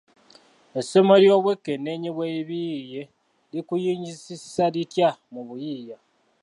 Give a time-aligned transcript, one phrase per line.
[0.79, 3.01] Essomo ly’obwekenneenyi bw’ebiyiiye
[3.53, 5.97] likuyinzisisa litya mu buyiiya?